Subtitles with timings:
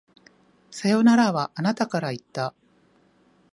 [0.71, 2.55] さよならは、あなたから言った。